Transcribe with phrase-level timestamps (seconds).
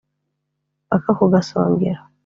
[0.87, 2.01] Mpaka ku gasongero